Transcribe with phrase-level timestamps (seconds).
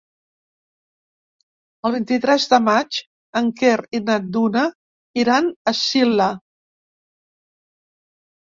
[1.89, 2.99] El vint-i-tres de maig
[3.41, 4.65] en Quer i na Duna
[5.25, 6.31] iran a Silla.